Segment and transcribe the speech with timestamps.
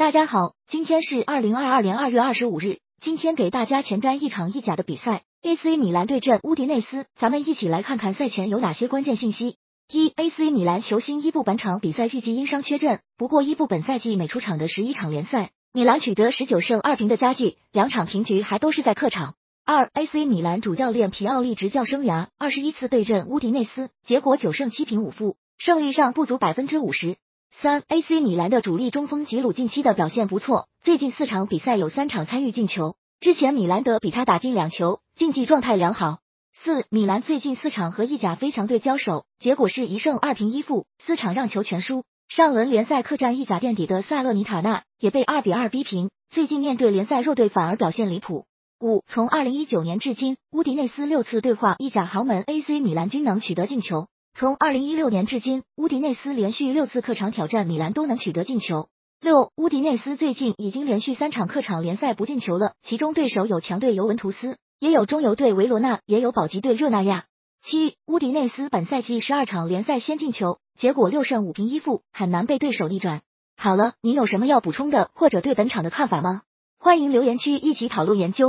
[0.00, 2.78] 大家好，今天是二零二二年二月二十五日。
[3.02, 7.04] 今天给大家前瞻一场意甲的比赛，AC 米兰对阵乌迪内斯。
[7.14, 9.56] 咱们一起来看看赛前有哪些关键信息。
[9.92, 19.34] 一，AC 米兰球星伊布本场比赛预计因伤缺阵，不过伊布本赛季每出场的十一场联赛，米兰取得十九胜二平的佳绩，两场平局还都是在客场。
[19.66, 27.18] 二，AC 米兰主教练皮奥利执教生涯二十一次对阵乌迪内斯，结果九胜七平五负，胜率上不足百分之五十。
[27.50, 36.20] 三 AC 米兰的主力中锋吉鲁近期的表现不错，最近四场比赛有三场参与进球，之前米兰德比他打进两球，竞技状态良好。
[36.54, 42.04] 四米兰最近四场和意甲非强队交手，结果是一胜二平一负，四场让球全输。
[42.28, 48.46] 上轮联赛客战意甲垫底的萨勒尼塔纳也被二比二逼平，最近面对联赛弱队反而表现离谱。
[48.80, 54.06] 五从二零一九年至今，乌迪内斯六次对话意甲豪门 AC 米兰均能取得进球。
[54.34, 58.88] 从二零一六年至今，乌迪内斯连续六次客场挑战米兰都能取得进球。
[59.20, 67.26] 六，乌迪内斯最近已经连续三场客场联赛不进球了，其中对手有强队尤文图斯，也有中游队维罗纳，也有保级队热那亚。
[67.62, 73.20] 七，乌迪内斯本赛季十二场联赛先进球，结果六胜五平一负，很难被对手逆转。
[73.58, 76.42] 好了，您有什么要补充的，或者对本场的看法吗？
[76.78, 78.48] 欢迎留言区一起讨论研究。